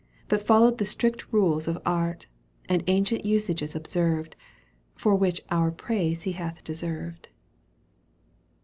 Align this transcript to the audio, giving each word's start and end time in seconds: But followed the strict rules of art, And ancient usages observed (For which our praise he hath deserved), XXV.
But 0.29 0.41
followed 0.41 0.79
the 0.79 0.85
strict 0.87 1.31
rules 1.31 1.67
of 1.67 1.79
art, 1.85 2.25
And 2.67 2.83
ancient 2.87 3.23
usages 3.23 3.75
observed 3.75 4.35
(For 4.95 5.13
which 5.13 5.41
our 5.51 5.69
praise 5.69 6.23
he 6.23 6.31
hath 6.31 6.63
deserved), 6.63 7.25
XXV. 7.27 7.31